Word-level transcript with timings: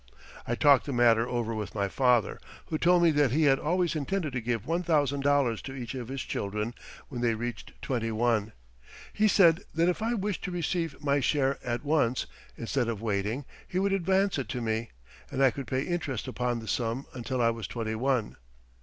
I 0.47 0.55
talked 0.55 0.87
the 0.87 0.93
matter 0.93 1.27
over 1.29 1.53
with 1.53 1.75
my 1.75 1.87
father, 1.87 2.39
who 2.69 2.79
told 2.79 3.03
me 3.03 3.11
that 3.11 3.29
he 3.29 3.43
had 3.43 3.59
always 3.59 3.95
intended 3.95 4.33
to 4.33 4.41
give 4.41 4.63
$1,000 4.63 5.61
to 5.61 5.75
each 5.75 5.93
of 5.93 6.07
his 6.07 6.23
children 6.23 6.73
when 7.09 7.21
they 7.21 7.35
reached 7.35 7.79
twenty 7.83 8.11
one. 8.11 8.51
He 9.13 9.27
said 9.27 9.61
that 9.75 9.89
if 9.89 10.01
I 10.01 10.15
wished 10.15 10.43
to 10.45 10.49
receive 10.51 10.99
my 11.03 11.19
share 11.19 11.59
at 11.63 11.83
once, 11.85 12.25
instead 12.57 12.87
of 12.87 12.99
waiting, 13.03 13.45
he 13.67 13.77
would 13.77 13.93
advance 13.93 14.39
it 14.39 14.49
to 14.49 14.59
me 14.59 14.89
and 15.29 15.43
I 15.43 15.51
could 15.51 15.67
pay 15.67 15.83
interest 15.83 16.27
upon 16.27 16.61
the 16.61 16.67
sum 16.67 17.05
until 17.13 17.39
I 17.39 17.51
was 17.51 17.67
twenty 17.67 17.93
one. 17.93 18.37